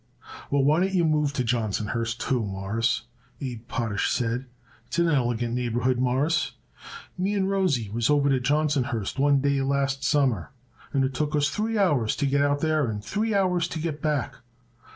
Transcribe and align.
"Well, 0.49 0.63
why 0.63 0.79
don't 0.79 0.95
you 0.95 1.05
move 1.05 1.31
to 1.33 1.43
Johnsonhurst, 1.43 2.19
too, 2.19 2.41
Mawruss," 2.43 3.03
Abe 3.39 3.67
Potash 3.67 4.09
said. 4.11 4.47
"It's 4.87 4.97
an 4.97 5.07
elegant 5.09 5.53
neighborhood, 5.53 5.99
Mawruss. 5.99 6.53
Me 7.19 7.35
and 7.35 7.47
Rosie 7.47 7.91
was 7.91 8.09
over 8.09 8.27
to 8.27 8.39
Johnsonhurst 8.39 9.19
one 9.19 9.41
day 9.41 9.61
last 9.61 10.03
summer 10.03 10.49
and 10.91 11.03
it 11.03 11.13
took 11.13 11.35
us 11.35 11.49
three 11.51 11.77
hours 11.77 12.15
to 12.15 12.25
get 12.25 12.41
out 12.41 12.61
there 12.61 12.87
and 12.89 13.05
three 13.05 13.35
hours 13.35 13.67
to 13.67 13.79
get 13.79 14.01
back. 14.01 14.37